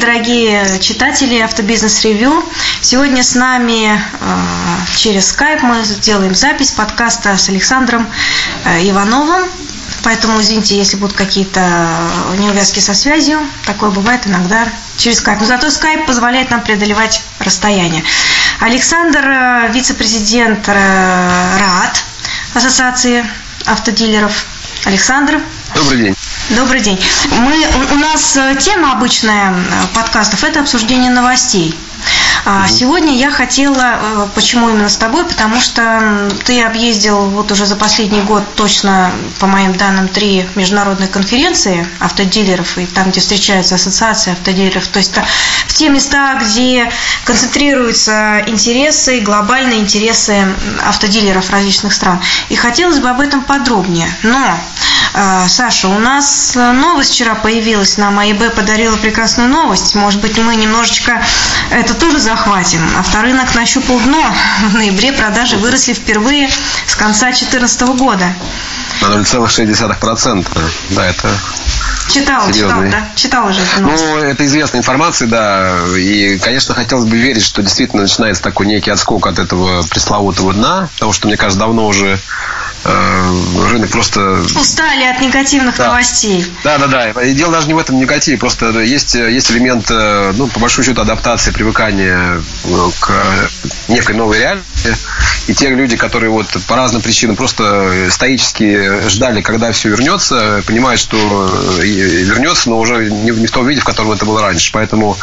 [0.00, 2.42] дорогие читатели Автобизнес Ревью.
[2.80, 3.98] Сегодня с нами э,
[4.96, 8.08] через скайп мы сделаем запись подкаста с Александром
[8.64, 9.48] э, Ивановым.
[10.02, 11.60] Поэтому извините, если будут какие-то
[12.38, 13.40] неувязки со связью.
[13.66, 15.40] Такое бывает иногда через скайп.
[15.40, 18.02] Но зато скайп позволяет нам преодолевать расстояние.
[18.60, 22.02] Александр, э, вице-президент РААД,
[22.54, 23.24] Ассоциации
[23.66, 24.46] автодилеров.
[24.86, 25.42] Александр.
[25.74, 26.16] Добрый день.
[26.50, 27.00] Добрый день.
[27.38, 29.54] Мы, у нас э, тема обычная э,
[29.94, 31.74] подкастов– это обсуждение новостей.
[32.44, 37.66] А сегодня я хотела, э, почему именно с тобой, потому что ты объездил вот уже
[37.66, 43.74] за последний год точно, по моим данным, три международные конференции автодилеров, и там, где встречаются
[43.74, 45.12] ассоциации автодилеров, то есть
[45.66, 46.90] в те места, где
[47.24, 50.46] концентрируются интересы, глобальные интересы
[50.86, 52.20] автодилеров различных стран.
[52.48, 54.10] И хотелось бы об этом подробнее.
[54.22, 54.58] Но
[55.14, 59.94] э, Саша, у нас новость вчера появилась, нам АИБ подарила прекрасную новость.
[59.94, 61.20] Может быть, мы немножечко
[61.70, 62.80] это тоже захватим.
[62.96, 64.24] Авторынок нащупал дно.
[64.70, 66.48] В ноябре продажи выросли впервые
[66.86, 68.32] с конца 2014 года.
[69.00, 70.46] На 0,6%.
[70.90, 71.28] Да, это
[72.12, 73.08] Читал, читал, да?
[73.14, 73.60] Читал уже.
[73.78, 75.76] Ну, это известная информация, да.
[75.96, 80.88] И, конечно, хотелось бы верить, что действительно начинается такой некий отскок от этого пресловутого дна,
[80.94, 82.18] потому что, мне кажется, давно уже
[82.84, 83.32] э,
[83.70, 84.42] рынок просто...
[84.60, 85.88] Устали от негативных да.
[85.88, 86.44] новостей.
[86.64, 87.22] Да, да, да.
[87.22, 90.84] И дело даже не в этом негативе, просто есть, есть элемент, э, ну, по большому
[90.84, 93.12] счету, адаптации, привыкания э, к
[93.86, 94.96] некой новой реальности.
[95.46, 101.00] И те люди, которые вот по разным причинам просто стоически ждали, когда все вернется, понимают,
[101.00, 101.16] что
[101.82, 104.70] вернется, но уже не, не в том виде, в котором это было раньше.
[104.72, 105.16] Поэтому,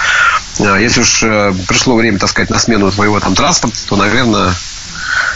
[0.59, 4.53] э, если уж э, пришло время, так сказать, на смену твоего там транспорта, то, наверное,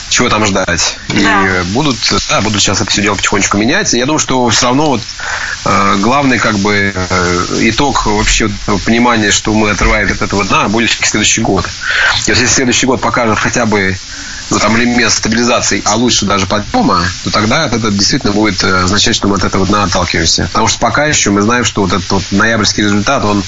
[0.10, 0.98] чего там ждать.
[1.10, 1.60] Да.
[1.60, 1.98] И будут,
[2.30, 3.94] да, будут сейчас это все дело потихонечку менять.
[3.94, 5.02] Я думаю, что все равно вот
[5.66, 8.50] э, главный как бы э, итог вообще
[8.86, 11.66] понимания, что мы отрываем от этого дна, будет следующий год.
[12.28, 13.98] Если следующий год покажет хотя бы
[14.52, 19.16] ну, там элемент стабилизации, а лучше даже подъема, то тогда это действительно будет э, означать,
[19.16, 20.44] что мы от этого дна отталкиваемся.
[20.52, 23.44] Потому что пока еще мы знаем, что вот этот вот ноябрьский результат, он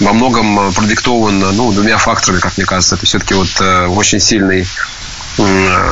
[0.00, 2.94] во многом э, продиктован ну, двумя факторами, как мне кажется.
[2.94, 4.66] Это все-таки вот э, очень сильный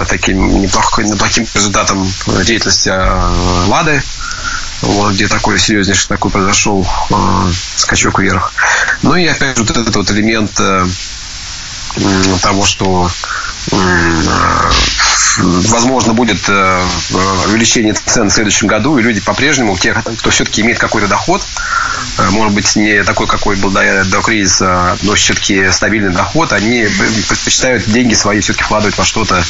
[0.06, 2.06] таким неплохим, неплохим результатом
[2.44, 2.90] деятельности
[3.68, 4.02] Лады,
[4.82, 8.52] вот, где такой серьезнейший такой произошел э, скачок вверх.
[9.02, 10.86] Ну и опять же вот этот вот элемент э,
[12.42, 13.10] того, что
[13.72, 14.99] Reader.
[15.38, 16.82] Возможно, будет э,
[17.48, 21.42] увеличение цен в следующем году, и люди по-прежнему, те, кто все-таки имеет какой-то доход,
[22.18, 26.86] э, может быть, не такой, какой был до, до кризиса, но все-таки стабильный доход, они
[27.28, 29.42] предпочитают деньги свои все-таки вкладывать во что-то.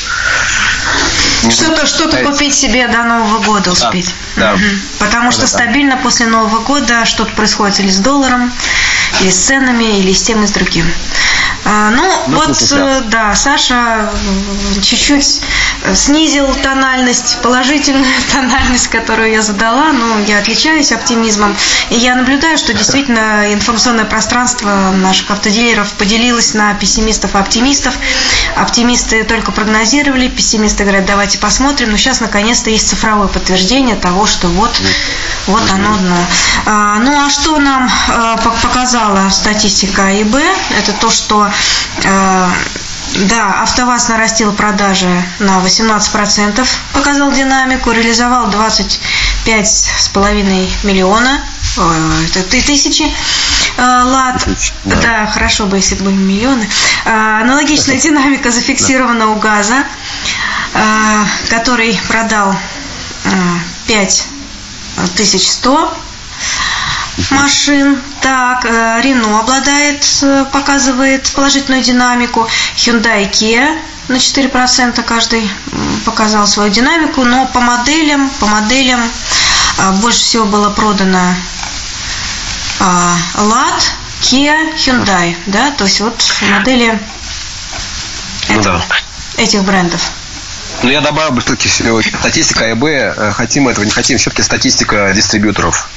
[1.48, 4.14] Что-то что купить себе до Нового года успеть.
[4.36, 4.54] Да.
[4.54, 4.62] Угу.
[4.98, 6.02] Потому что да, стабильно да.
[6.02, 8.52] после Нового года что-то происходит или с долларом,
[9.20, 10.86] или с ценами, или с тем, и с другим.
[11.64, 14.10] А, ну, ну, вот, да, Саша
[14.80, 15.42] чуть-чуть
[15.94, 21.56] снизил тональность, положительную тональность, которую я задала, но я отличаюсь оптимизмом.
[21.90, 27.94] И я наблюдаю, что действительно информационное пространство наших автодилеров поделилось на пессимистов и оптимистов.
[28.56, 31.90] Оптимисты только прогнозировали, пессимисты говорят, давайте посмотрим.
[31.90, 34.80] Но сейчас наконец-то есть цифровое подтверждение того, что вот,
[35.46, 36.16] вот оно дно.
[36.66, 40.36] А, ну, а что нам а, показала статистика АИБ?
[40.78, 41.50] Это то, что
[42.04, 42.50] а,
[43.14, 51.42] да, АвтоВАЗ нарастил продажи на 18%, показал динамику, реализовал 25,5 миллиона,
[52.24, 53.10] это тысячи э,
[53.76, 54.48] лат.
[54.84, 54.96] Да.
[54.96, 56.66] да, хорошо бы, если бы были миллионы.
[57.04, 59.84] Э, аналогичная динамика зафиксирована у ГАЗа,
[60.74, 62.56] э, который продал
[63.86, 65.94] 5100
[67.30, 68.00] машин.
[68.20, 72.48] Так, э, Рено обладает, э, показывает положительную динамику.
[72.76, 75.48] Hyundai Kia на 4% каждый
[76.04, 81.34] показал свою динамику, но по моделям, по моделям э, больше всего было продано
[82.80, 83.82] Lad,
[84.22, 86.98] Kia, Hyundai, да, то есть вот модели
[88.48, 88.82] ну, да.
[89.36, 90.10] этих брендов.
[90.82, 95.90] Ну, я добавил бы все-таки статистика АЭБ, э, хотим этого, не хотим, все-таки статистика дистрибьюторов.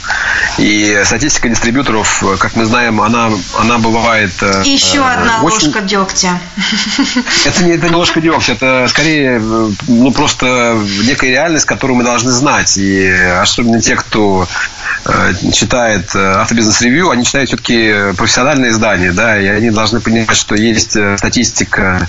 [0.57, 4.31] И статистика дистрибьюторов, э, как мы знаем, она, она бывает...
[4.41, 5.67] И э, еще одна очень...
[5.67, 6.37] ложка дегтя.
[7.45, 12.31] Это не, это не ложка дегтя, это скорее ну, просто некая реальность, которую мы должны
[12.31, 12.77] знать.
[12.77, 13.09] И
[13.41, 14.47] особенно те, кто
[15.53, 22.07] читает автобизнес-ревью, они читают все-таки профессиональные издания, да, и они должны понимать, что есть статистика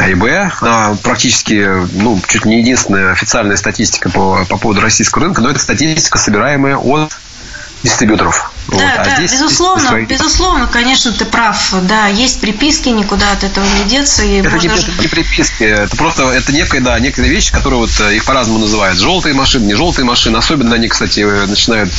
[0.00, 5.58] АИБ, практически, ну, чуть не единственная официальная статистика по, по поводу российского рынка, но это
[5.58, 7.12] статистика, собираемая от
[7.82, 8.49] дистрибьюторов.
[8.68, 11.74] Да, вот, а да, здесь, безусловно, здесь безусловно, конечно, ты прав.
[11.82, 14.22] Да, есть приписки, никуда от этого не деться.
[14.22, 14.68] И это, можно...
[14.68, 18.24] не, это не приписки, это просто это некая, да, некая вещь, которые вот э, их
[18.24, 18.98] по-разному называют.
[18.98, 20.36] Желтые машины, не желтые машины.
[20.36, 21.92] Особенно они, кстати, начинают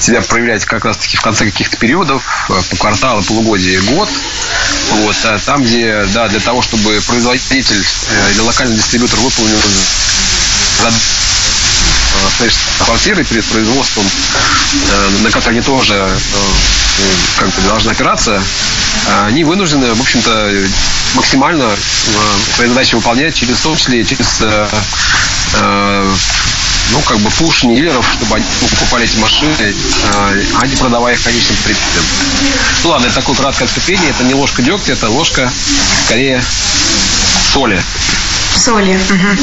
[0.00, 4.08] себя проявлять как раз-таки в конце каких-то периодов, э, по кварталу, полугодия, год.
[4.92, 9.58] Вот, а там, где, да, для того, чтобы производитель э, или локальный дистрибьютор выполнил
[12.84, 14.04] квартиры перед производством,
[14.90, 16.08] э, на которые они тоже э,
[17.38, 18.42] как бы должны опираться,
[19.24, 20.52] они вынуждены, в общем-то,
[21.14, 21.76] максимально э,
[22.54, 24.42] свои задачи выполнять через, в том числе через
[26.92, 29.74] ну, как бы пуш дилеров, чтобы они покупали эти машины,
[30.60, 32.04] а не продавая их конечным потребителям.
[32.84, 35.50] Ну ладно, это такое краткое отступление, это не ложка дегтя, это ложка,
[36.04, 36.44] скорее,
[37.56, 37.82] соли.
[38.54, 39.00] Соли.
[39.10, 39.42] Угу.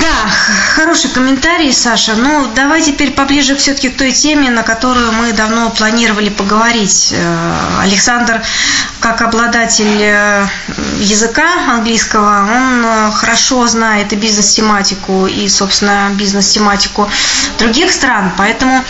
[0.00, 0.30] Да,
[0.74, 2.14] хороший комментарий, Саша.
[2.14, 7.12] Ну, давай теперь поближе все-таки к той теме, на которую мы давно планировали поговорить.
[7.12, 8.40] Э, Александр,
[9.00, 10.46] как обладатель э,
[10.98, 17.10] языка английского, он э, хорошо знает и бизнес-тематику, и, собственно, бизнес-тематику
[17.58, 18.32] других стран.
[18.38, 18.82] Поэтому,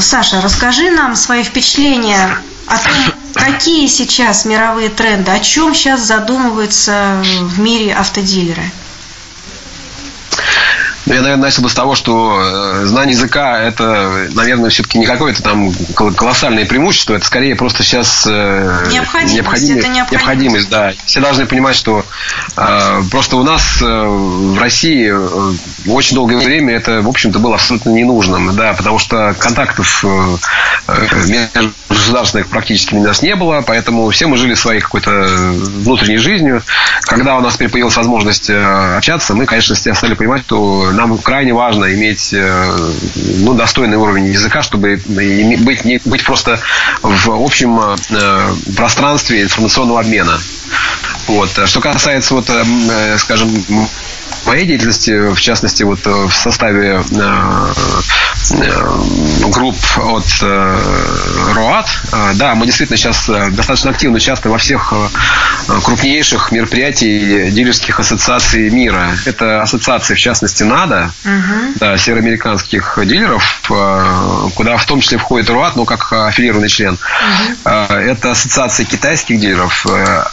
[0.00, 2.38] Саша, расскажи нам свои впечатления
[2.68, 8.62] о том, какие сейчас мировые тренды, о чем сейчас задумываются в мире автодилеры.
[11.08, 15.06] Ну, я, наверное, начал бы с того, что э, знание языка– это, наверное, все-таки не
[15.06, 19.34] какое-то там колоссальное преимущество, это скорее просто сейчас э, необходимость.
[19.34, 20.12] необходимость, это необходимость.
[20.12, 20.92] необходимость да.
[21.06, 22.04] Все должны понимать, что
[22.58, 25.52] э, просто у нас э, в России э,
[25.86, 30.36] очень долгое время это, в общем-то, было абсолютно ненужным, да, потому что контактов э,
[30.88, 36.62] э государственных практически у нас не было, поэтому все мы жили своей какой-то внутренней жизнью.
[37.02, 41.94] Когда у нас теперь появилась возможность общаться, мы, конечно, стали понимать, что нам крайне важно
[41.94, 42.76] иметь э,
[43.40, 46.60] ну, достойный уровень языка, чтобы быть, не, быть просто
[47.02, 50.38] в общем э, пространстве информационного обмена.
[51.28, 51.50] Вот.
[51.64, 53.48] Что касается, вот, э, скажем,
[54.46, 57.02] моей деятельности, в частности, вот в составе
[59.48, 60.26] групп от
[61.54, 61.88] РОАТ,
[62.34, 64.92] да, мы действительно сейчас достаточно активно участвуем во всех
[65.84, 69.10] крупнейших мероприятий дилерских ассоциаций мира.
[69.26, 71.74] Это ассоциации, в частности, НАДА, угу.
[71.76, 73.62] да, североамериканских дилеров,
[74.54, 76.94] куда в том числе входит РОАТ, ну, как аффилированный член.
[76.94, 77.70] Угу.
[77.70, 79.86] Это ассоциация китайских дилеров.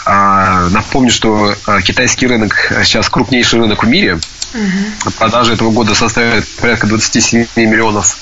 [0.06, 4.20] А, напомню, что китайский рынок сейчас крупнейший рынок в мире.
[4.54, 5.12] Угу.
[5.18, 8.18] Продажи этого года составят порядка 27 миллионов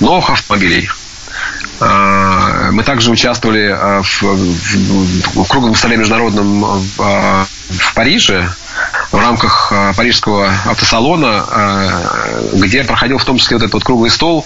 [0.00, 0.88] новых автомобилей.
[2.72, 6.64] Мы также участвовали а, в, в, в круглом столе международном
[6.98, 8.50] а, в Париже
[9.12, 12.02] в рамках парижского автосалона,
[12.54, 14.44] где проходил в том числе вот этот вот круглый стол,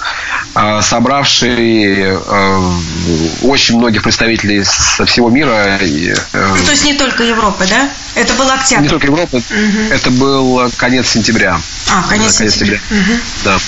[0.82, 2.12] собравший
[3.42, 5.78] очень многих представителей со всего мира.
[5.80, 7.88] Ну, то есть не только Европы, да?
[8.14, 8.82] Это был октябрь.
[8.82, 9.38] Не только Европы.
[9.38, 9.92] Угу.
[9.92, 11.58] Это был конец сентября.
[11.90, 12.80] А, конец, конец сентября.
[12.90, 13.14] сентября.
[13.14, 13.20] Угу.
[13.44, 13.58] Да.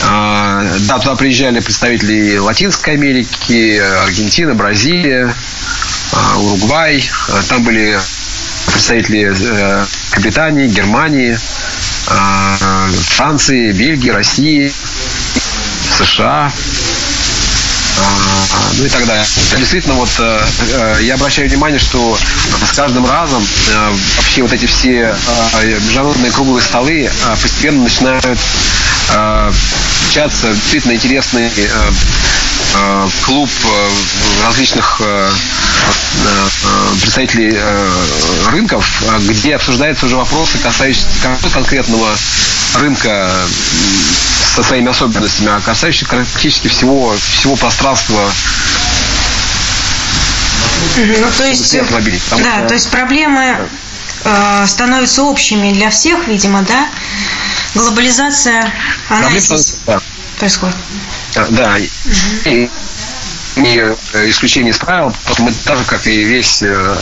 [0.00, 5.34] Да, туда приезжали представители Латинской Америки, Аргентины, Бразилия,
[6.12, 7.08] а, Уругвай.
[7.28, 7.98] А, там были
[8.66, 9.86] представители э,
[10.20, 11.38] Британии, Германии,
[13.16, 14.72] Франции, Бельгии, России,
[15.98, 16.52] США
[18.78, 19.24] ну и так далее.
[19.56, 20.40] Действительно, вот э,
[20.72, 22.16] э, я обращаю внимание, что
[22.66, 25.14] с каждым разом э, вообще вот эти все
[25.64, 27.10] международные круглые столы
[27.42, 28.38] постепенно начинают
[29.98, 31.50] встречаться действительно интересный
[33.24, 33.50] клуб
[34.44, 35.00] различных
[37.00, 37.58] представителей
[38.50, 41.08] рынков, где обсуждаются уже вопросы, касающиеся
[41.52, 42.10] конкретного
[42.80, 43.30] рынка
[44.54, 48.20] со своими особенностями, а касающиеся практически всего, всего пространства
[50.96, 52.68] ну, то есть, да, что...
[52.68, 53.68] то есть проблемы
[54.24, 56.88] э, становятся общими для всех, видимо, да?
[57.74, 58.72] Глобализация,
[59.08, 60.00] она здесь да.
[60.38, 60.76] происходит.
[61.50, 61.88] Да, и,
[62.44, 62.70] и
[63.56, 63.96] э,
[64.28, 66.96] исключение из правил, мы так же, как и весь э,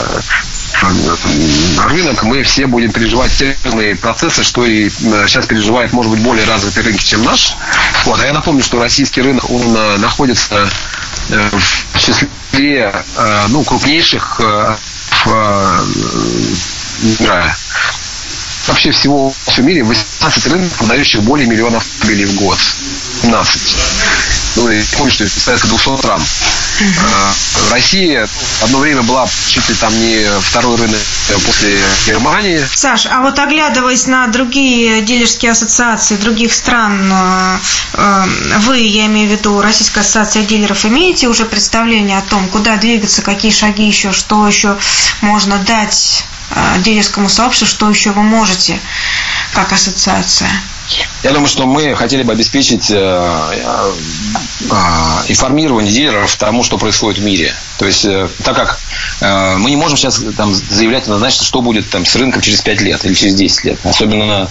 [1.87, 6.45] рынок, мы все будем переживать те самые процессы, что и сейчас переживает, может быть, более
[6.45, 7.55] развитый рынок, чем наш.
[8.05, 8.19] Вот.
[8.21, 10.69] А я напомню, что российский рынок, он находится
[11.29, 12.93] в числе
[13.49, 14.39] ну, крупнейших
[15.25, 15.85] в
[17.19, 17.55] мира.
[18.67, 22.57] Вообще всего в мире 18 рынков, продающих более миллиона автомобилей в год.
[23.23, 23.61] 17.
[24.57, 26.21] ну, и помню, что это порядка 200 рам.
[26.21, 27.71] Uh-huh.
[27.71, 28.27] Россия
[28.61, 30.99] одно время была чуть ли там не второй рынок
[31.45, 32.63] после Германии.
[32.73, 37.11] Саш, а вот оглядываясь на другие дилерские ассоциации других стран,
[37.93, 43.21] вы, я имею в виду Российская ассоциация дилеров, имеете уже представление о том, куда двигаться,
[43.21, 44.77] какие шаги еще, что еще
[45.21, 46.25] можно дать
[46.79, 48.79] дилерскому сообществу, что еще вы можете
[49.53, 50.49] как ассоциация?
[51.23, 53.93] Я думаю, что мы хотели бы обеспечить э, э,
[54.61, 54.73] э,
[55.27, 57.53] информирование дилеров тому, что происходит в мире.
[57.77, 58.07] То есть,
[58.43, 58.79] так как
[59.19, 63.03] мы не можем сейчас там, заявлять однозначно, что будет там, с рынком через 5 лет
[63.05, 63.79] или через 10 лет.
[63.83, 64.49] Особенно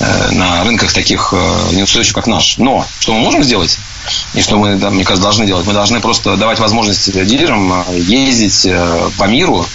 [0.00, 1.32] на, на рынках таких
[1.72, 2.58] неустойчивых, как наш.
[2.58, 3.78] Но что мы можем сделать?
[4.34, 5.66] И что мы, да, мне кажется, должны делать?
[5.66, 8.68] Мы должны просто давать возможность дилерам ездить
[9.18, 9.66] по миру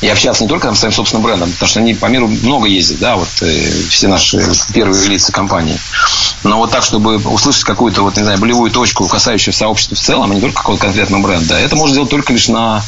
[0.00, 2.98] и общаться не только с своим собственным брендом, потому что они по миру много ездят,
[2.98, 4.40] да, вот все наши
[4.72, 5.78] первые лица компании.
[6.42, 10.30] Но вот так, чтобы услышать какую-то, вот, не знаю, болевую точку, касающуюся сообщества в целом,
[10.30, 12.82] а не только какого-то конкретного бренда, это можно сделать только лишь на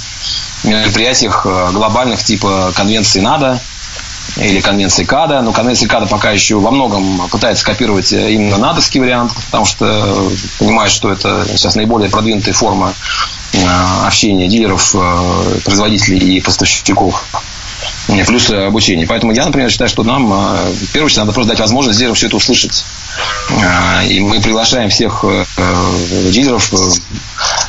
[0.64, 3.60] мероприятиях э, глобальных, типа конвенции НАДА,
[4.36, 5.42] или конвенции КАДА.
[5.42, 10.90] Но конвенция КАДА пока еще во многом пытается копировать именно НАДовский вариант, потому что понимает,
[10.90, 12.94] что это сейчас наиболее продвинутая форма
[13.52, 13.58] э,
[14.06, 17.24] общения дилеров, э, производителей и поставщиков
[18.26, 19.06] плюс обучение.
[19.06, 22.14] Поэтому я, например, считаю, что нам, э, в первую очередь, надо просто дать возможность дилерам
[22.14, 22.84] все это услышать.
[23.50, 25.44] Э, и мы приглашаем всех э,
[26.30, 26.70] дилеров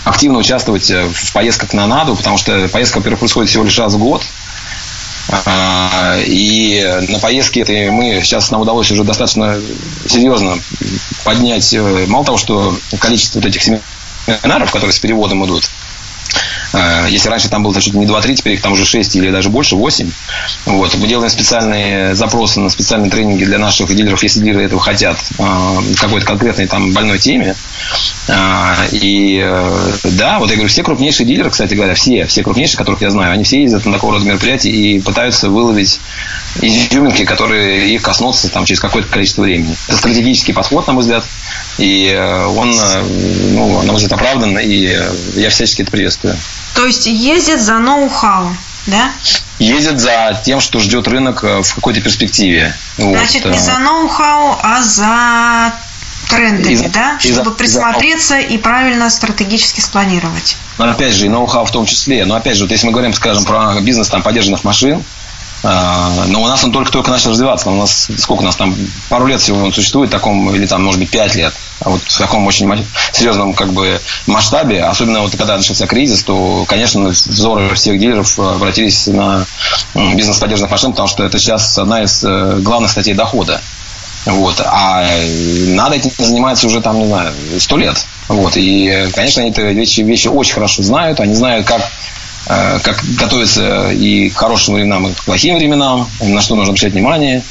[0.06, 3.98] активно участвовать в поездках на НАДУ, потому что поездка, во-первых, происходит всего лишь раз в
[3.98, 4.24] год.
[6.26, 9.60] И на поездке этой мы сейчас нам удалось уже достаточно
[10.08, 10.58] серьезно
[11.24, 11.76] поднять,
[12.08, 15.70] мало того, что количество вот этих семинаров, которые с переводом идут,
[16.74, 19.50] Э, если раньше там было чуть не 2-3, теперь их там уже 6 или даже
[19.50, 20.12] больше, 8.
[20.66, 20.96] Вот.
[20.96, 25.78] Мы делаем специальные запросы на специальные тренинги для наших дилеров, если дилеры этого хотят, э,
[26.00, 27.56] какой-то конкретной там больной теме.
[28.28, 29.40] Э, и
[30.04, 33.34] да, вот я говорю, все крупнейшие дилеры, кстати говоря, все, все крупнейшие, которых я знаю,
[33.34, 36.00] они все ездят на такого рода мероприятия и пытаются выловить
[36.62, 39.76] изюминки, которые их коснутся там, через какое-то количество времени.
[39.88, 41.26] Это стратегический подход, на мой взгляд,
[41.78, 42.14] и
[42.56, 42.74] он,
[43.54, 44.96] ну, на мой взгляд, оправдан, и
[45.36, 46.36] я всячески это приветствую.
[46.76, 48.56] То есть ездят за ноу-хау,
[48.88, 49.12] да?
[49.60, 52.74] Ездят за тем, что ждет рынок э, в какой-то перспективе.
[52.98, 53.52] Значит, вот.
[53.52, 53.62] не э.
[53.62, 55.74] за ноу-хау, а за
[56.30, 57.20] трендами, и, да?
[57.20, 60.58] Чтобы и присмотреться и, и правильно стратегически спланировать.
[60.78, 62.26] Но опять же, и ноу-хау в том числе.
[62.26, 65.04] Но опять же, вот если мы говорим, скажем, про бизнес там поддержанных машин,
[65.62, 67.70] а, но у нас он только-только начал развиваться.
[67.70, 68.76] У нас сколько у нас там
[69.10, 71.54] пару лет всего он существует в таком, или там, может быть, пять лет.
[71.82, 76.66] А вот в таком очень серьезном как бы масштабе, особенно вот когда начался кризис, то,
[76.68, 79.46] конечно, взоры всех дилеров обратились на
[79.94, 83.62] бизнес поддержанных машин, потому что это сейчас одна из э, главных статей дохода.
[84.26, 84.62] Вот.
[84.66, 85.08] А
[85.68, 88.06] надо этим занимается уже там, не знаю, сто лет.
[88.28, 88.58] Вот.
[88.58, 91.20] И, конечно, они эти вещи, вещи очень хорошо знают.
[91.20, 91.82] Они знают, как
[92.52, 96.94] Э, как готовиться и к хорошим временам, и к плохим временам, на что нужно обращать
[96.94, 97.44] внимание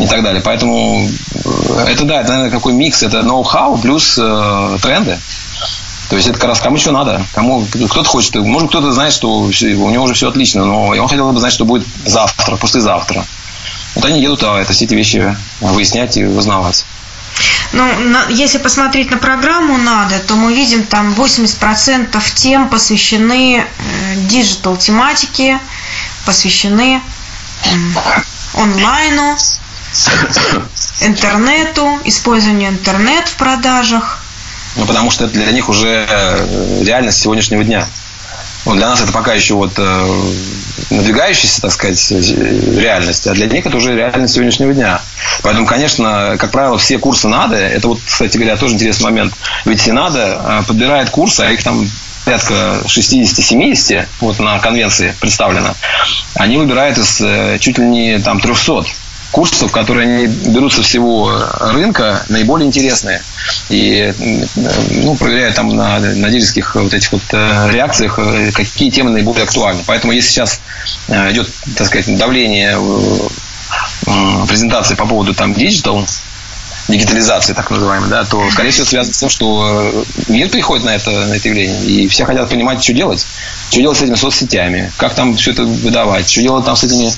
[0.00, 0.42] и так далее.
[0.44, 5.20] Поэтому э, это, да, это, наверное, какой микс, это ноу-хау плюс э, тренды.
[6.08, 7.24] То есть это как раз кому что надо.
[7.32, 9.50] Кому, кто-то хочет, может кто-то знает, что у
[9.90, 13.24] него уже все отлично, но он хотел бы знать, что будет завтра, послезавтра.
[13.94, 16.84] Вот они едут а это, все эти вещи выяснять и узнавать.
[17.72, 23.64] Ну, на, если посмотреть на программу надо, то мы видим там 80% тем посвящены
[24.28, 25.60] digital э, тематике,
[26.24, 27.00] посвящены
[27.64, 27.68] э,
[28.54, 29.36] онлайну,
[31.00, 34.18] интернету, использованию интернет в продажах.
[34.76, 37.86] Ну, потому что это для них уже э, реальность сегодняшнего дня.
[38.64, 40.32] Вот для нас это пока еще вот э,
[40.90, 45.00] надвигающаяся, так сказать, реальность, а для них это уже реальность сегодняшнего дня.
[45.42, 47.56] Поэтому, конечно, как правило, все курсы надо.
[47.56, 49.34] Это вот, кстати говоря, тоже интересный момент.
[49.64, 51.88] Ведь надо э, подбирает курсы, а их там
[52.24, 55.74] порядка 60-70 вот на конвенции представлено,
[56.34, 58.84] они выбирают из э, чуть ли не там 300
[59.30, 63.22] курсов, которые они берут со всего рынка, наиболее интересные.
[63.68, 64.12] И
[65.04, 69.44] ну, проверяют там на, на дилерских вот этих вот э, реакциях, э, какие темы наиболее
[69.44, 69.82] актуальны.
[69.86, 70.60] Поэтому если сейчас
[71.08, 72.76] э, идет, так сказать, давление
[74.48, 76.04] презентации по поводу там digital,
[76.88, 81.10] дигитализации, так называемой, да, то, скорее всего, связано с тем, что мир приходит на это,
[81.10, 83.26] на это явление, и все хотят понимать, что делать.
[83.70, 87.08] Что делать с этими соцсетями, как там все это выдавать, что делать там с этими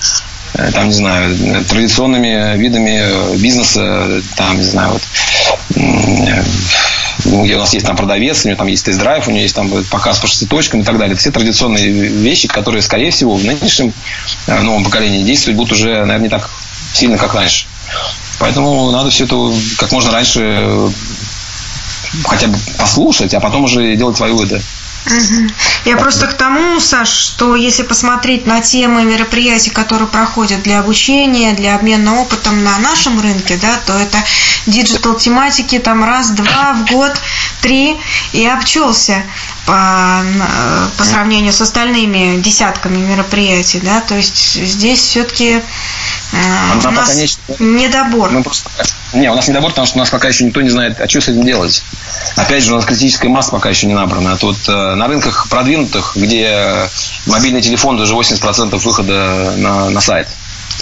[0.74, 5.02] там, не знаю, традиционными видами бизнеса, там, не знаю, вот,
[7.24, 9.70] ну, у нас есть там продавец, у него там есть тест-драйв, у него есть там
[9.90, 11.16] показ по шести точкам и так далее.
[11.16, 13.92] Все традиционные вещи, которые, скорее всего, в нынешнем
[14.46, 16.50] э, новом поколении действовать будут уже, наверное, не так
[16.94, 17.66] сильно, как раньше.
[18.38, 20.90] Поэтому надо все это как можно раньше
[22.24, 24.60] хотя бы послушать, а потом уже делать свои выводы.
[25.84, 31.54] Я просто к тому, Саш, что если посмотреть на темы мероприятий, которые проходят для обучения,
[31.54, 34.18] для обмена опытом на нашем рынке, да, то это
[34.66, 37.20] digital тематики там раз-два в год,
[37.60, 37.96] три,
[38.32, 39.24] и обчелся
[39.66, 40.24] по,
[40.96, 45.62] по сравнению с остальными десятками мероприятий, да, то есть здесь все-таки
[46.32, 47.84] э, у нас не...
[47.84, 48.30] недобор.
[48.30, 48.70] Мы просто...
[49.12, 51.20] Не, у нас недобор, потому что у нас пока еще никто не знает, а что
[51.20, 51.82] с этим делать.
[52.36, 54.32] Опять же, у нас критическая масса пока еще не набрана.
[54.32, 56.88] А тут э, на рынках продвинутых, где
[57.26, 60.28] мобильный телефон даже 80% выхода на, на сайт.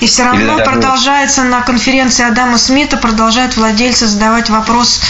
[0.01, 5.01] И все равно Или продолжается на конференции Адама Смита, продолжают владельцы задавать вопрос,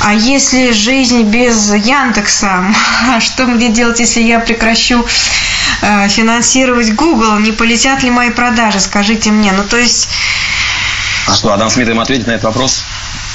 [0.00, 2.64] а если жизнь без Яндекса,
[3.20, 5.06] что мне делать, если я прекращу
[5.82, 9.52] э, финансировать Google, не полетят ли мои продажи, скажите мне.
[9.52, 10.08] Ну, то есть...
[11.26, 12.84] А что, Адам Смит им ответит на этот вопрос?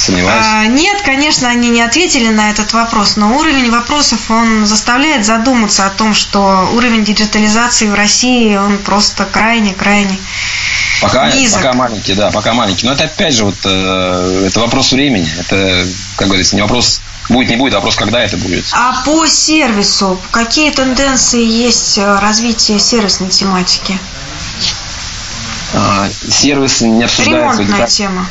[0.02, 0.46] Сомневаюсь.
[0.50, 5.86] А, нет, конечно, они не ответили на этот вопрос, но уровень вопросов, он заставляет задуматься
[5.86, 10.18] о том, что уровень диджитализации в России, он просто крайне-крайне
[11.02, 12.86] Пока, пока маленький, да, пока маленький.
[12.86, 15.28] Но это опять же вот э, это вопрос времени.
[15.40, 18.66] Это, как говорится, не вопрос будет, не будет, а вопрос, когда это будет.
[18.72, 23.98] А по сервису какие тенденции есть э, развития сервисной тематики?
[25.74, 27.62] А, сервис не обсуждается.
[27.64, 28.28] Ремонтная тема.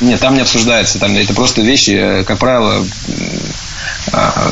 [0.00, 0.98] Нет, там не обсуждается.
[0.98, 2.86] Там это просто вещи, э, как правило,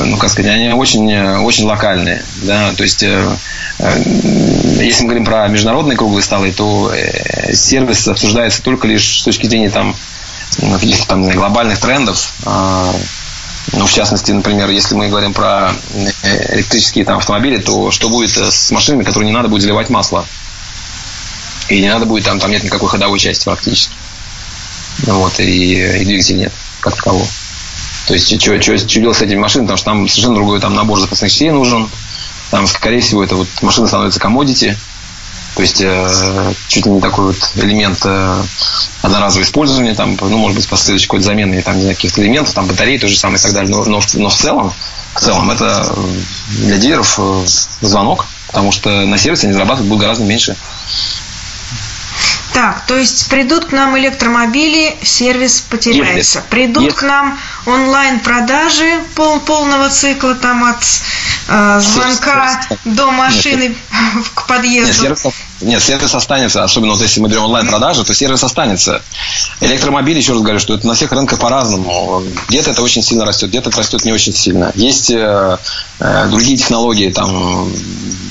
[0.04, 2.24] ну, как сказать, они очень, очень локальные.
[2.42, 2.72] Да?
[2.74, 3.36] То есть, э,
[3.78, 4.02] э,
[4.80, 6.92] если мы говорим про международные круглые столы, то
[7.52, 9.94] сервис обсуждается только лишь с точки зрения там,
[10.58, 12.32] ну, каких-то там глобальных трендов.
[12.44, 12.94] А,
[13.72, 15.72] ну, в частности, например, если мы говорим про
[16.52, 20.26] электрические там, автомобили, то что будет с машинами, которые не надо будет заливать масло?
[21.68, 23.94] И не надо будет, там, там нет никакой ходовой части практически.
[25.06, 27.26] Вот, и, и двигателя нет, как такового.
[28.06, 30.74] То есть, что, что, что делать с этими машинами, потому что там совершенно другой там
[30.74, 31.88] набор запасных частей нужен.
[32.50, 34.76] Там, скорее всего, это вот машина становится комодити.
[35.54, 38.42] То есть, э, чуть ли не такой вот элемент э,
[39.02, 43.06] одноразового использования, там, ну, может быть, последующей какой-то замены там, каких-то элементов, там, батареи, то
[43.06, 43.70] же самое и так далее.
[43.70, 44.72] Но, но, но в целом,
[45.14, 45.94] в целом, это
[46.48, 47.44] для дилеров э,
[47.80, 50.56] звонок, потому что на сервисе они зарабатывают будут гораздо меньше.
[52.52, 56.38] Так, то есть придут к нам электромобили, сервис потеряется.
[56.38, 56.98] Если, придут если.
[56.98, 60.84] к нам онлайн-продажи пол, полного цикла там от
[61.48, 63.76] э, звонка сервис, до машины нет,
[64.34, 64.92] к подъезду.
[64.92, 69.02] Нет сервис, нет, сервис останется, особенно вот если мы берем онлайн-продажи, то сервис останется.
[69.60, 72.22] Электромобили, еще раз говорю, что это на всех рынках по-разному.
[72.48, 74.72] Где-то это очень сильно растет, где-то это растет не очень сильно.
[74.74, 75.58] Есть э,
[76.00, 77.70] э, другие технологии, там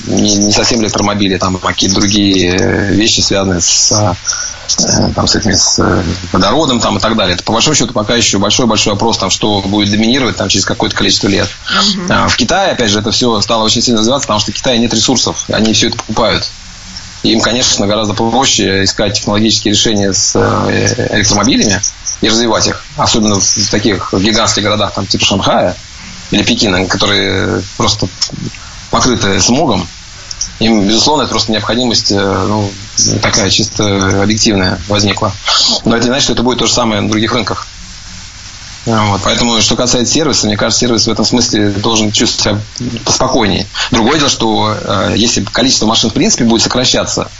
[0.06, 5.78] не, не совсем электромобили, там какие-то другие вещи, связанные с, э, там, с, этими, с
[5.78, 7.34] э, водородом там, и так далее.
[7.34, 10.94] Это по большому счету пока еще большой-большой вопрос, там, что будет доминировать там, через какое-то
[10.94, 11.48] количество лет.
[12.06, 12.28] Uh-huh.
[12.28, 14.92] В Китае, опять же, это все стало очень сильно развиваться, потому что в Китае нет
[14.92, 16.46] ресурсов, они все это покупают.
[17.22, 21.80] Им, конечно, гораздо проще искать технологические решения с э, электромобилями
[22.20, 25.74] и развивать их, особенно в таких гигантских городах, там, типа Шанхая
[26.30, 28.08] или Пекина, которые просто
[28.90, 29.88] покрыты смогом,
[30.58, 32.70] им, безусловно, это просто необходимость э, ну,
[33.22, 35.32] такая чисто объективная возникла.
[35.84, 37.66] Но это не значит, что это будет то же самое на других рынках.
[38.86, 39.20] Вот.
[39.24, 43.66] Поэтому, что касается сервиса, мне кажется, сервис в этом смысле должен чувствовать себя поспокойнее.
[43.90, 47.30] Другое дело, что э, если количество машин в принципе будет сокращаться,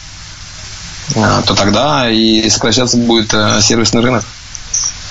[1.14, 4.24] э, то тогда и сокращаться будет э, сервисный рынок.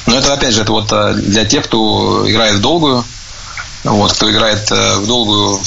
[0.07, 3.05] Но это, опять же, это вот э, для тех, кто играет в долгую,
[3.83, 5.59] вот, кто играет э, в долгую,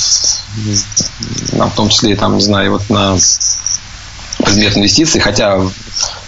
[1.53, 3.17] в том числе, там, не знаю, вот на
[4.39, 5.61] предмет инвестиций, хотя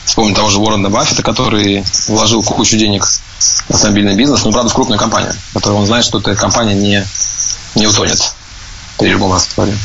[0.05, 3.05] вспомним того же Уоррена Баффета, который вложил кучу денег
[3.69, 7.07] автомобильный бизнес, но, правда, в крупную компанию, которая он знает, что эта компания не,
[7.75, 8.35] не утонет
[8.99, 9.77] при любом растворе.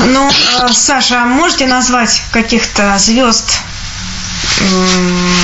[0.00, 3.60] Ну, э, Саша, а можете назвать каких-то звезд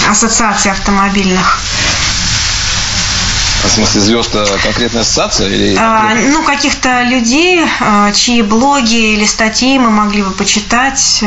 [0.08, 1.60] ассоциаций автомобильных?
[3.64, 5.48] В смысле, звезд э, конкретная ассоциация?
[5.48, 11.24] Или а, ну, каких-то людей, э, чьи блоги или статьи мы могли бы почитать,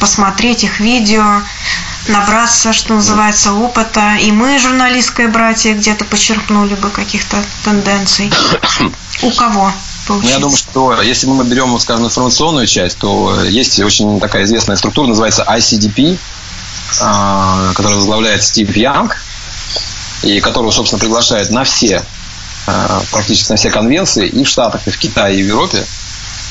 [0.00, 1.42] посмотреть их видео,
[2.08, 4.16] набраться, что называется, опыта.
[4.20, 8.30] И мы, журналистское братья, где-то подчеркнули бы каких-то тенденций.
[9.22, 9.72] У кого?
[10.08, 14.76] Ну, я думаю, что если мы берем, скажем, информационную часть, то есть очень такая известная
[14.76, 16.18] структура, называется ICDP,
[17.74, 19.16] которая возглавляет Стив Янг
[20.22, 22.02] и которого, собственно, приглашают на все,
[22.66, 25.84] э, практически на все конвенции и в Штатах, и в Китае, и в Европе.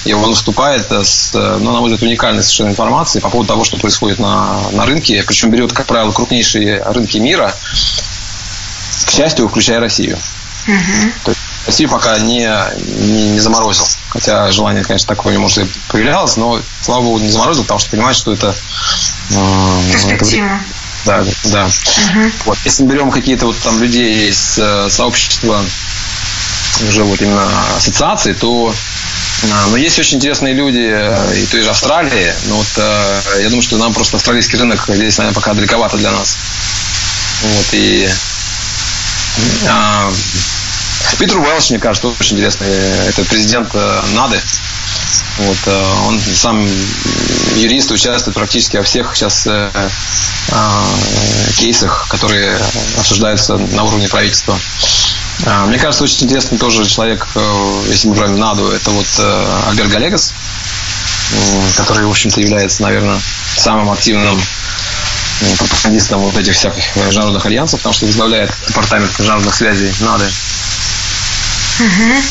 [0.05, 3.77] И он выступает с, ну, на мой взгляд, уникальной совершенно информацией по поводу того, что
[3.77, 5.23] происходит на, на рынке.
[5.27, 7.53] Причем берет, как правило, крупнейшие рынки мира
[9.05, 10.17] К счастью, включая Россию.
[10.67, 11.11] Угу.
[11.23, 12.47] То есть Россию пока не,
[13.01, 13.87] не, не заморозил.
[14.09, 18.15] Хотя желание, конечно, такое может и появлялось, но, слава богу, не заморозил, потому что понимает,
[18.15, 18.55] что это...
[19.31, 20.45] Э, Перспектива.
[20.45, 20.61] Это,
[21.05, 21.65] да, да.
[21.65, 22.31] Угу.
[22.45, 25.59] Вот, если мы берем какие-то вот там людей из э, сообщества
[26.87, 28.73] уже вот именно ассоциации, то
[29.69, 32.33] но есть очень интересные люди э, и той же Австралии.
[32.45, 36.11] Но вот э, я думаю, что нам просто австралийский рынок здесь, наверное, пока далековато для
[36.11, 36.37] нас.
[37.41, 38.09] Вот, и
[39.67, 40.11] а,
[41.19, 42.67] Питер Уэлш, мне кажется, очень интересный.
[43.07, 44.41] Это президент э, НАДы.
[45.37, 45.57] Вот,
[46.07, 46.65] он сам
[47.55, 49.69] юрист, участвует практически во всех сейчас э,
[50.49, 52.57] э, кейсах, которые
[52.97, 54.59] обсуждаются на уровне правительства.
[55.45, 59.61] А, мне кажется, очень интересный тоже человек, э, если мы брать НАДУ, это вот э,
[59.69, 60.33] Альберт Галегас,
[61.75, 63.19] который, в общем-то, является, наверное,
[63.57, 64.41] самым активным
[65.57, 70.31] пропагандистом вот этих всяких международных альянсов, потому что возглавляет департамент международных связей НАДы.
[71.79, 72.23] Угу.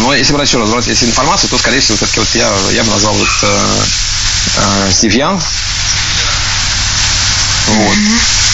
[0.00, 2.84] Но если брать еще раз, брать если информацию, то, скорее всего, все-таки вот я, я
[2.84, 3.58] бы назвал вот, э,
[4.56, 5.40] э, Стив Ян.
[7.68, 7.96] Вот.
[7.96, 8.47] Mm-hmm.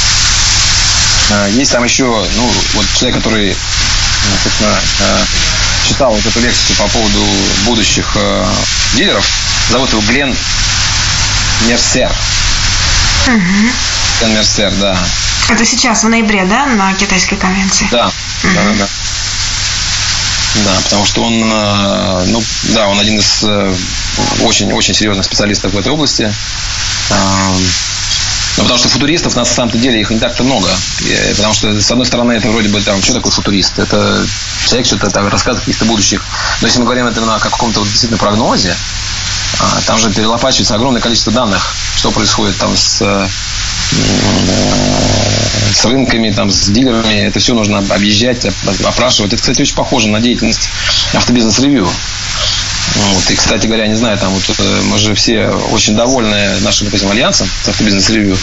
[1.31, 3.57] Э, есть там еще, ну, вот человек, который,
[4.43, 5.25] собственно, э,
[5.89, 7.25] читал вот эту лекцию по поводу
[7.65, 8.47] будущих э,
[8.95, 9.27] дилеров.
[9.71, 10.35] Зовут его Глен
[11.67, 12.11] Мерсер.
[13.27, 13.71] Угу.
[14.21, 14.99] Глен Мерсер, да.
[15.49, 17.89] Это сейчас, в ноябре, да, на китайской конвенции?
[17.91, 18.55] Да, угу.
[18.55, 18.89] да, да.
[20.65, 23.45] Да, потому что он, ну, да, он один из
[24.41, 26.33] очень-очень серьезных специалистов в этой области.
[28.57, 30.69] Ну, потому что футуристов на самом-то деле их не так-то много.
[31.37, 33.79] Потому что, с одной стороны, это вроде бы там, что такое футурист?
[33.79, 34.25] Это
[34.67, 36.25] человек что-то там рассказывает каких-то будущих.
[36.61, 38.77] Но если мы говорим это на каком-то вот действительно прогнозе,
[39.61, 43.03] а, там же перелопачивается огромное количество данных, что происходит там с,
[45.73, 47.27] с рынками, там, с дилерами.
[47.27, 48.47] Это все нужно объезжать,
[48.85, 49.33] опрашивать.
[49.33, 50.69] Это, кстати, очень похоже на деятельность
[51.13, 51.89] автобизнес-ревью.
[52.95, 53.31] Вот.
[53.31, 57.11] И, кстати говоря, не знаю, там вот э, мы же все очень довольны нашим этим
[57.11, 58.37] альянсом автобизнес ревью.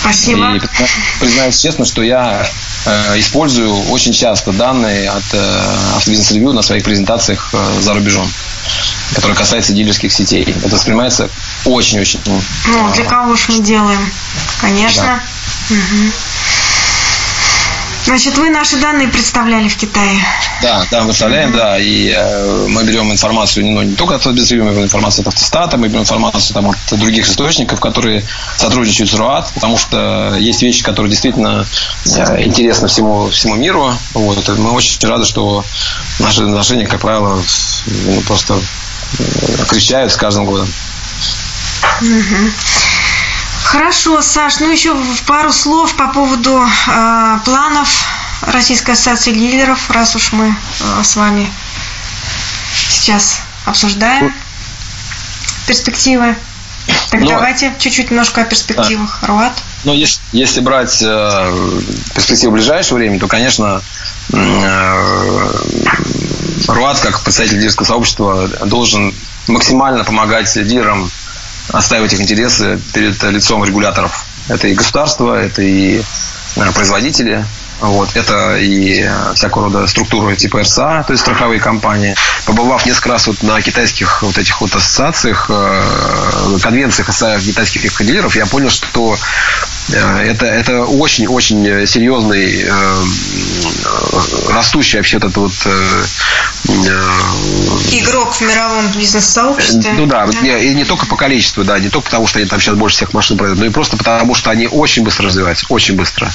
[0.00, 0.54] Спасибо.
[0.56, 0.60] И
[1.20, 2.46] признаюсь честно, что я
[2.86, 8.30] э, использую очень часто данные от э, автобизнес ревью на своих презентациях э, за рубежом,
[9.14, 10.44] которые касаются дилерских сетей.
[10.44, 11.30] Это воспринимается
[11.64, 12.20] очень-очень.
[12.26, 14.12] Ну, для кого же мы делаем?
[14.60, 15.22] Конечно.
[15.68, 15.74] Да.
[15.74, 16.12] Угу.
[18.04, 20.18] Значит, вы наши данные представляли в Китае?
[20.62, 24.64] Да, да, мы представляем, да, и э, мы берем информацию ну, не только от Федбезревью,
[24.64, 28.24] мы берем информацию от автостата, мы берем информацию там, от других источников, которые
[28.56, 31.66] сотрудничают с РУАТ, потому что есть вещи, которые действительно
[32.06, 33.94] э, интересны всему, всему миру.
[34.14, 35.64] Вот, мы очень рады, что
[36.18, 37.42] наши отношения, как правило,
[37.86, 38.60] ну, просто
[39.18, 40.68] э, кричают с каждым годом.
[42.00, 42.50] Угу.
[43.70, 44.96] Хорошо, Саш, ну еще
[45.28, 48.04] пару слов по поводу э, планов
[48.42, 51.48] Российской ассоциации лидеров, раз уж мы э, с вами
[52.88, 54.34] сейчас обсуждаем
[55.68, 56.34] перспективы.
[57.10, 59.18] Так Но, ну, давайте чуть-чуть немножко о перспективах.
[59.20, 59.28] Да.
[59.28, 59.52] Руат.
[59.84, 61.68] Ну, если, если брать э,
[62.12, 63.82] перспективу ближайшего времени, то, конечно,
[64.32, 65.52] э,
[66.66, 69.14] Руат, как представитель лидерского сообщества, должен
[69.46, 71.08] максимально помогать лидерам
[71.72, 74.26] отстаивать их интересы перед лицом регуляторов.
[74.48, 76.02] Это и государство, это и
[76.74, 77.44] производители,
[77.80, 78.14] вот.
[78.14, 82.14] Это и всякого рода структуры типа РСА, то есть страховые компании.
[82.44, 88.46] Побывав несколько раз вот на китайских вот этих вот ассоциациях, э, конвенциях китайских дилеров, я
[88.46, 89.16] понял, что
[89.92, 92.66] это, это очень-очень серьезный,
[94.48, 95.52] растущий вообще этот вот...
[97.92, 99.92] Игрок в мировом бизнес-сообществе.
[99.92, 100.58] Ну да, да.
[100.58, 103.12] И, не только по количеству, да, не только потому, что они там сейчас больше всех
[103.12, 106.30] машин продают, но и просто потому, что они очень быстро развиваются, очень быстро.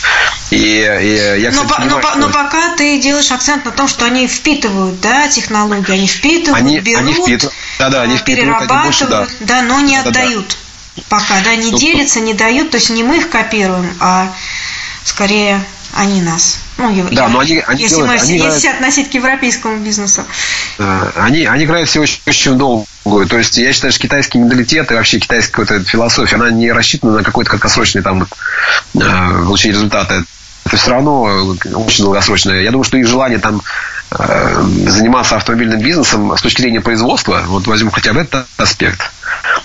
[0.52, 2.20] И, и я, кстати, но, понимаю, но, что...
[2.20, 6.80] но пока ты делаешь акцент на том, что они впитывают, да, технологии, они впитывают, они,
[6.80, 9.28] берут, они впитывают, да, да, они впитывают, перерабатывают, они больше, да.
[9.40, 10.48] да, но не да, отдают.
[10.50, 10.65] Да.
[11.10, 14.34] Пока, да, не ну, делятся, не дают, то есть не мы их копируем, а
[15.04, 16.60] скорее они нас.
[16.78, 20.26] Ну, да, но они, они если, делают, мы, они если играют, относить к европейскому бизнесу.
[21.16, 23.28] Они, они играют все очень, очень долгую.
[23.28, 26.72] То есть я считаю, что китайский менталитет и вообще китайская вот эта философия, она не
[26.72, 28.28] рассчитана на какой-то краткосрочный там э,
[28.94, 30.26] получение результата
[30.66, 32.62] это все равно э, очень долгосрочное.
[32.62, 33.62] Я думаю, что их желание там
[34.12, 39.12] э, заниматься автомобильным бизнесом с точки зрения производства, вот возьмем хотя бы этот аспект,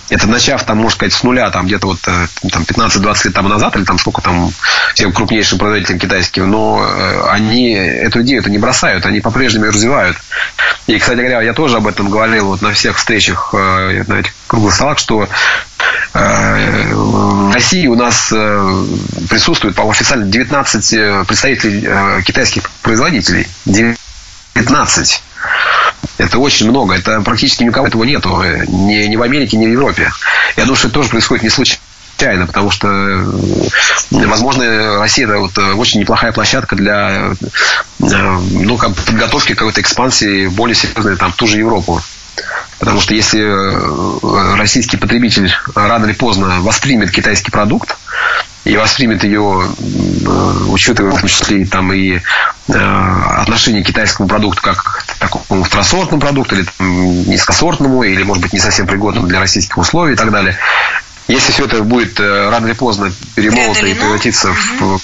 [0.09, 3.49] это начав там, можно сказать, с нуля, там где-то вот э, там 15-20 лет тому
[3.49, 4.51] назад, или там сколько там
[4.93, 6.87] всем крупнейшим производителям китайским, но
[7.29, 10.17] они эту идею это не бросают, они по-прежнему ее развивают.
[10.85, 14.73] И, кстати говоря, я тоже об этом говорил вот на всех встречах, на этих круглых
[14.73, 15.27] столах, что
[16.13, 18.29] в России у нас
[19.29, 23.47] присутствует, по-моему, официально 19 представителей китайских производителей.
[23.65, 25.23] 19.
[26.17, 26.95] Это очень много.
[26.95, 28.43] Это практически никого этого нету.
[28.67, 30.11] Ни, ни в Америке, ни в Европе.
[30.57, 32.87] Я думаю, что это тоже происходит не случайно, потому что,
[34.11, 37.33] возможно, Россия это вот очень неплохая площадка для
[37.99, 42.01] ну, как подготовки какой-то экспансии более серьезной там, в ту же Европу.
[42.79, 47.97] Потому что если российский потребитель рано или поздно воспримет китайский продукт,
[48.63, 49.67] и воспримет ее,
[50.67, 52.19] учитывая в том числе там, и
[52.69, 58.53] отношение к китайскому продукту как к такому второсортному продукту, или там, низкосортному, или, может быть,
[58.53, 60.57] не совсем пригодному для российских условий и так далее.
[61.27, 64.97] Если все это будет рано или поздно перемолото и превратиться угу.
[64.97, 65.01] в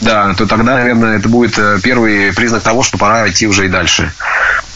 [0.00, 4.12] да, то тогда, наверное, это будет первый признак того, что пора идти уже и дальше.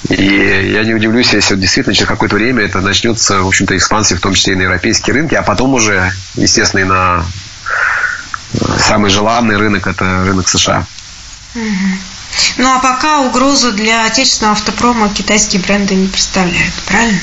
[0.08, 4.20] И я не удивлюсь, если действительно через какое-то время это начнется, в общем-то, экспансия, в
[4.20, 7.24] том числе и на европейские рынки, а потом уже, естественно, и на
[8.78, 10.86] самый желанный рынок– это рынок США.
[11.54, 17.20] Ну, а пока угрозу для отечественного автопрома китайские бренды не представляют, правильно?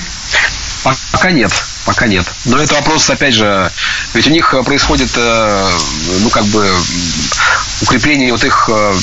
[1.12, 1.52] Пока нет,
[1.86, 2.26] пока нет.
[2.46, 3.72] Но это вопрос, опять же,
[4.14, 5.68] ведь у них происходит, э,
[6.20, 6.68] ну, как бы,
[7.82, 9.00] укрепление вот их э,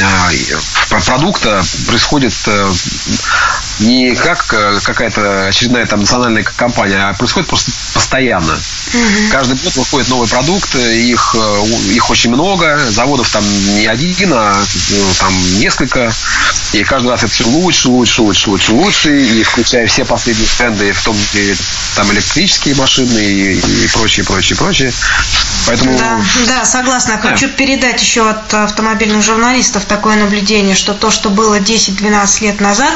[0.00, 2.34] э, продукта происходит
[3.78, 4.44] не как
[4.82, 8.52] какая-то очередная там национальная компания, а происходит просто постоянно.
[8.52, 9.30] Угу.
[9.30, 11.36] Каждый год выходит новый продукт, их,
[11.90, 13.44] их очень много, заводов там
[13.76, 14.54] не один, а
[15.18, 16.12] там несколько,
[16.72, 20.92] и каждый раз это все лучше, лучше, лучше, лучше, лучше, и включая все последние тренды,
[20.92, 21.54] в том числе
[22.00, 24.90] там электрические машины и, и прочее, прочее, прочее.
[25.66, 25.98] Поэтому...
[25.98, 27.18] Да, да, согласна.
[27.18, 27.52] Хочу да.
[27.52, 32.94] передать еще от автомобильных журналистов такое наблюдение, что то, что было 10-12 лет назад,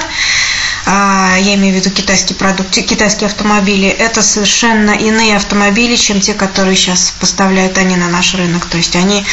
[0.87, 6.33] а, я имею в виду китайские продукты, китайские автомобили, это совершенно иные автомобили, чем те,
[6.33, 8.65] которые сейчас поставляют они на наш рынок.
[8.65, 9.27] То есть они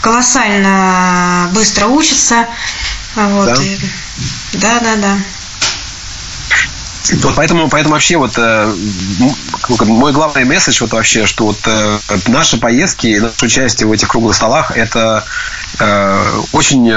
[0.00, 2.46] колоссально быстро учатся.
[3.16, 3.64] Вот, да.
[3.64, 3.78] И...
[4.52, 5.18] да, да, да.
[7.22, 8.74] Вот поэтому, поэтому вообще вот э,
[9.86, 14.34] мой главный месседж вот вообще, что вот э, наши поездки, наше участие в этих круглых
[14.34, 15.24] столах это
[15.78, 16.92] э, очень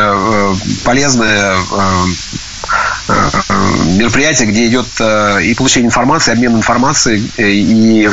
[0.83, 1.55] полезное
[3.97, 4.87] мероприятие, где идет
[5.43, 8.09] и получение информации, обмен информацией, и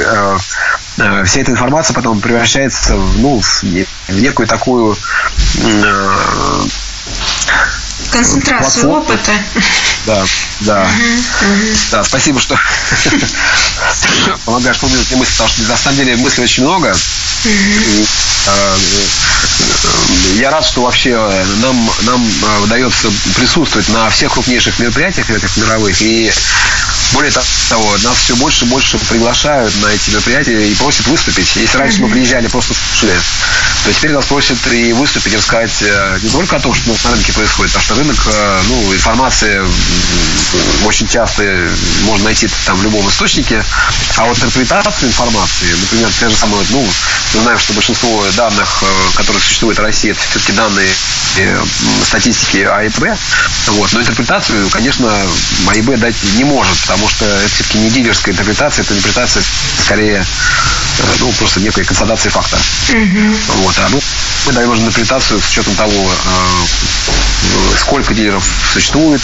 [1.24, 3.62] вся эта информация потом превращается ну, в
[4.08, 4.96] некую такую
[8.10, 8.98] Концентрацию платформу.
[9.02, 9.32] опыта.
[10.06, 10.24] Да,
[10.60, 10.82] да.
[10.82, 11.66] Угу, угу.
[11.90, 12.58] Да, спасибо, что
[14.44, 16.96] помогаешь помнить мысли, потому что на самом деле мыслей очень много.
[17.44, 18.06] Угу.
[20.36, 21.16] Я рад, что вообще
[21.60, 22.26] нам, нам
[22.62, 26.00] удается присутствовать на всех крупнейших мероприятиях этих мировых.
[26.00, 26.32] И
[27.18, 27.32] более
[27.68, 31.56] того, нас все больше и больше приглашают на эти мероприятия и просят выступить.
[31.56, 33.18] Если раньше мы приезжали, просто слушали,
[33.84, 37.10] то теперь нас просят и выступить, и рассказать э, не только о том, что на
[37.16, 39.66] рынке происходит, а что рынок, э, ну, информация
[40.84, 41.42] очень часто
[42.04, 43.64] можно найти там в любом источнике,
[44.16, 46.88] а вот интерпретацию информации, например, те же самые, ну,
[47.34, 50.88] мы знаем, что большинство данных, э, которые существуют в России, это все-таки данные
[52.04, 53.18] статистики АИБ,
[53.68, 55.12] вот, но интерпретацию, конечно,
[55.66, 59.42] АИБ дать не может, потому что это все-таки не дилерская интерпретация, это интерпретация
[59.84, 60.24] скорее
[61.20, 62.58] ну, просто некой констатации факта.
[62.90, 63.62] Угу.
[63.62, 64.00] Вот, а мы,
[64.46, 69.20] мы даем интерпретацию с учетом того, э, сколько дилеров существует,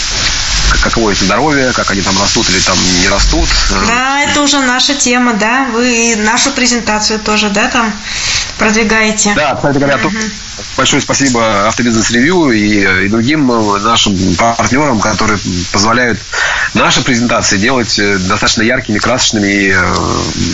[0.81, 3.47] каково их здоровье, как они там растут или там не растут.
[3.87, 5.65] Да, это уже наша тема, да.
[5.71, 7.93] Вы нашу презентацию тоже, да, там
[8.57, 9.33] продвигаете.
[9.35, 10.15] Да, кстати говоря, угу.
[10.77, 13.47] большое спасибо Автобизнес-ревью и, и другим
[13.83, 15.39] нашим партнерам, которые
[15.71, 16.19] позволяют
[16.75, 19.95] наши презентации делать э, достаточно яркими, красочными и, э,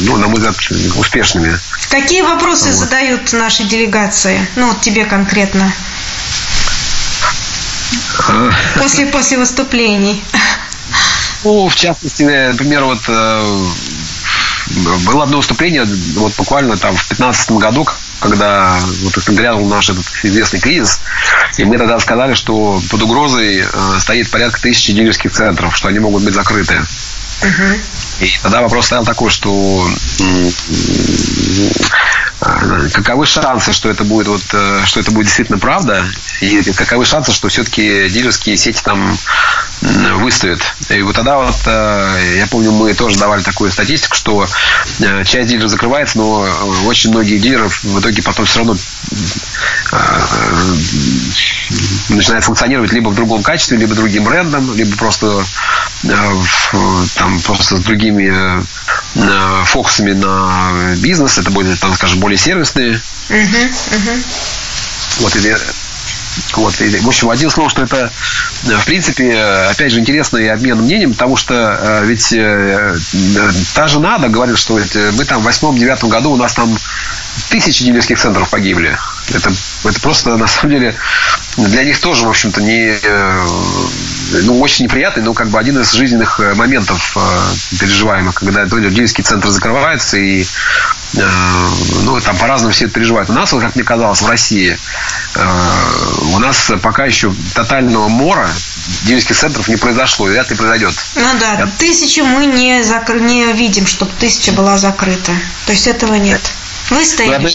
[0.05, 0.55] ну, на мой взгляд,
[0.97, 1.59] успешными.
[1.89, 2.75] Какие вопросы вот.
[2.75, 4.47] задают наши делегации?
[4.55, 5.73] Ну, вот тебе конкретно.
[8.77, 10.23] После, после выступлений.
[11.43, 13.67] Ну, в частности, например, вот э,
[15.05, 17.87] было одно выступление, вот буквально там в 2015 году,
[18.21, 21.01] когда вот грянул наш этот известный кризис,
[21.57, 25.99] и мы тогда сказали, что под угрозой э, стоит порядка тысячи дилерских центров, что они
[25.99, 26.75] могут быть закрыты.
[27.41, 27.79] Uh-huh.
[28.19, 29.89] И тогда вопрос стоял такой, что
[32.41, 36.03] каковы шансы, что это будет вот, э, что это будет действительно правда,
[36.41, 39.15] и каковы шансы, что все-таки дилерские сети там
[39.81, 40.61] выставят.
[40.89, 44.47] И вот тогда вот, э, я помню, мы тоже давали такую статистику, что
[44.99, 46.47] э, часть дилеров закрывается, но
[46.85, 48.75] очень многие дилеров в итоге потом все равно
[52.15, 55.43] начинают функционировать либо в другом качестве, либо другим брендом, либо просто
[57.15, 58.31] там просто с другими
[59.15, 63.01] э, фокусами на бизнес, это будет, там, скажем, более сервисные.
[63.29, 64.23] Uh-huh, uh-huh.
[65.19, 65.39] Вот, и
[66.53, 68.11] вот, и, в общем, один слово, что это,
[68.65, 69.37] э, в принципе,
[69.69, 72.95] опять же, интересный обмен мнением, потому что э, ведь э,
[73.73, 76.75] та же НАДА говорит, что ведь мы там в восьмом-девятом году у нас там
[77.49, 78.97] тысячи дилерских центров погибли.
[79.33, 79.51] Это,
[79.85, 80.95] это просто, на самом деле,
[81.57, 82.95] для них тоже, в общем-то, не,
[84.43, 87.17] ну, очень неприятный, но как бы один из жизненных моментов
[87.79, 90.45] переживаемых, когда дилерский центр закрывается, и
[91.13, 93.29] ну, там по-разному все это переживают.
[93.29, 94.77] У нас, вот, как мне казалось, в России
[96.33, 98.49] у нас пока еще тотального мора
[99.03, 100.93] дилерских центров не произошло, и это и произойдет.
[101.15, 101.67] Ну да, Я...
[101.77, 103.19] тысячу мы не, закр...
[103.19, 105.31] не видим, чтобы тысяча была закрыта.
[105.65, 106.41] То есть этого нет.
[106.89, 107.53] Выстояли.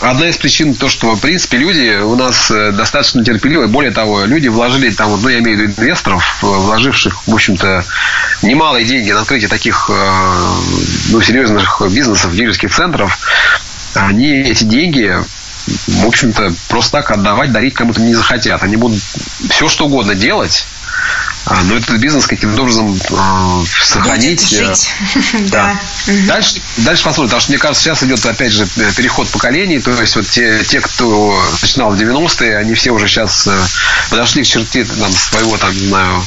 [0.00, 3.68] Одна из причин то, что, в принципе, люди у нас э, достаточно терпеливые.
[3.68, 7.84] Более того, люди вложили там, ну, я имею в виду инвесторов, э, вложивших, в общем-то,
[8.40, 10.10] немалые деньги на открытие таких, э,
[11.10, 13.18] ну, серьезных бизнесов, дилерских центров.
[13.94, 15.22] Они эти деньги
[15.66, 18.62] в общем-то, просто так отдавать, дарить кому-то не захотят.
[18.62, 19.00] Они будут
[19.50, 20.66] все, что угодно делать,
[21.46, 24.40] но этот бизнес каким-то образом э, сохранить.
[24.50, 24.94] Будет э, жить.
[25.50, 25.80] да.
[26.26, 30.16] Дальше, дальше посмотрим, потому что, мне кажется, сейчас идет, опять же, переход поколений, то есть
[30.16, 33.58] вот те, те кто начинал в 90-е, они все уже сейчас э,
[34.10, 36.24] подошли к черте там, своего, там, не знаю,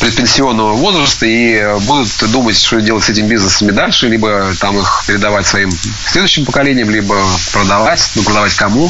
[0.00, 5.46] предпенсионного возраста и будут думать, что делать с этими бизнесами дальше, либо там их передавать
[5.46, 5.70] своим
[6.06, 7.16] следующим поколениям, либо
[7.52, 8.88] продавать, ну, продавать кому.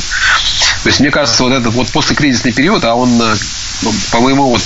[0.83, 3.35] То есть, мне кажется, вот этот вот послекризисный период, а он ну,
[4.12, 4.62] по моему вот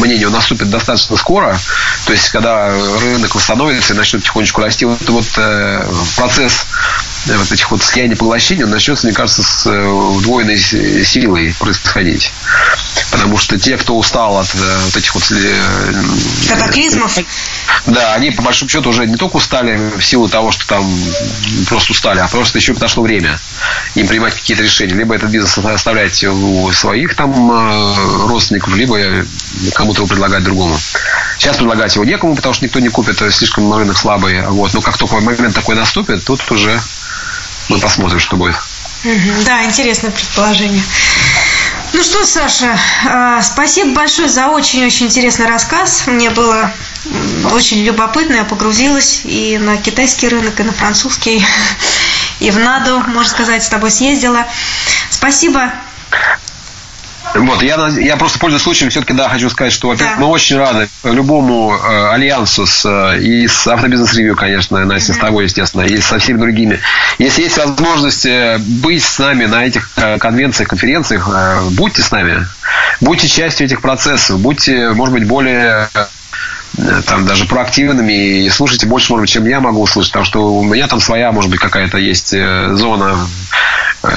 [0.00, 1.58] мнению, наступит достаточно скоро.
[2.06, 6.66] То есть, когда рынок восстановится и начнет потихонечку расти, вот, вот э, процесс
[7.26, 12.32] вот этих вот слияний поглощений, он начнется, мне кажется, с э, удвоенной силой происходить.
[13.10, 15.30] Потому что те, кто устал от э, вот этих вот...
[15.30, 17.18] Э, Катаклизмов?
[17.86, 20.84] Да, они по большому счету уже не только устали в силу того, что там
[21.68, 23.40] просто устали, а просто еще подошло время
[23.94, 24.94] им принимать какие-то решения.
[24.94, 28.98] Либо этот бизнес оставлять у своих там родственников, либо
[29.74, 30.76] кому-то его предлагать другому.
[31.38, 34.40] Сейчас предлагать его некому, потому что никто не купит, слишком рынок слабый.
[34.48, 34.74] Вот.
[34.74, 36.80] Но как только момент такой наступит, тут уже
[37.68, 38.56] мы посмотрим, что будет.
[39.44, 40.82] Да, интересное предположение.
[41.92, 46.04] Ну что, Саша, а, спасибо большое за очень-очень интересный рассказ.
[46.06, 46.72] Мне было
[47.52, 51.44] очень любопытно, я погрузилась и на китайский рынок, и на французский,
[52.40, 54.46] и в НАДУ, можно сказать, с тобой съездила.
[55.10, 55.72] Спасибо.
[57.34, 60.20] Вот, я, я просто пользуясь случаем, все-таки, да, хочу сказать, что, во-первых, да.
[60.20, 65.16] мы очень рады любому э, альянсу с, э, и с автобизнес-ревью, конечно, Настя, mm-hmm.
[65.16, 66.78] с тобой, естественно, и со всеми другими.
[67.18, 72.10] Если есть возможность э, быть с нами на этих э, конвенциях, конференциях, э, будьте с
[72.10, 72.46] нами,
[73.00, 79.10] будьте частью этих процессов, будьте, может быть, более э, там даже проактивными и слушайте больше,
[79.10, 81.96] может быть, чем я могу услышать, потому что у меня там своя, может быть, какая-то
[81.96, 83.26] есть э, зона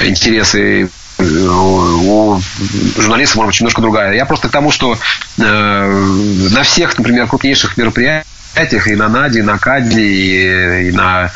[0.02, 2.40] интересы у
[2.96, 4.14] журналистов, может быть, немножко другая.
[4.14, 4.98] Я просто к тому, что
[5.38, 11.30] э, на всех, например, крупнейших мероприятиях, и на НАДе, и на КАДе, и, и на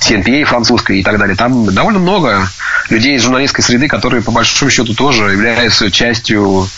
[0.00, 2.48] CNPA французской и так далее, там довольно много
[2.90, 6.68] людей из журналистской среды, которые, по большому счету, тоже являются частью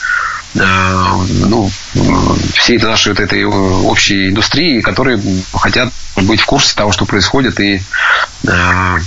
[0.55, 0.61] э,
[1.47, 1.71] ну,
[2.55, 5.21] всей нашей вот этой общей индустрии, которые
[5.53, 7.83] хотят быть в курсе того, что происходит, и
[8.47, 8.99] э,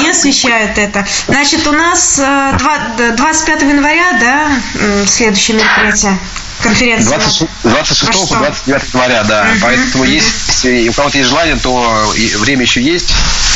[0.00, 1.06] и освещают это.
[1.28, 6.18] Значит, у нас 25 э, января, да, следующее мероприятие
[6.62, 7.18] конференция.
[7.18, 9.42] 26, 26 по 29 января, да.
[9.42, 10.10] Угу, Поэтому угу.
[10.12, 13.12] если у кого-то есть желание, то время еще есть.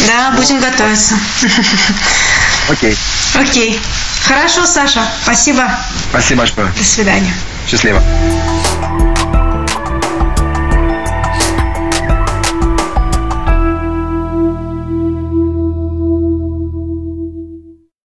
[0.06, 1.14] Да, ну, будем готовиться.
[2.68, 2.96] Окей.
[3.34, 3.80] Окей.
[4.26, 5.02] Хорошо, Саша.
[5.22, 5.78] Спасибо.
[6.10, 6.72] Спасибо большое.
[6.76, 7.34] До свидания.
[7.68, 8.02] Счастливо.